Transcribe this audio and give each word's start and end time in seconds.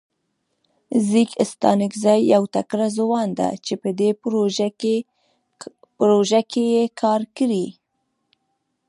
ځیګ 1.07 1.29
ستانکزی 1.51 2.19
یو 2.33 2.43
تکړه 2.55 2.87
ځوان 2.97 3.27
ده 3.39 3.47
چه 3.65 3.73
په 3.81 3.89
دې 3.99 4.09
پروژه 5.97 6.41
کې 6.55 6.63
یې 6.73 6.83
کار 7.01 7.21
کړی. 7.37 7.65